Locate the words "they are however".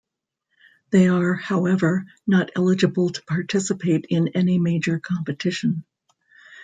0.89-2.07